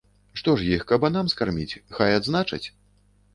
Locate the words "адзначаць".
2.21-2.63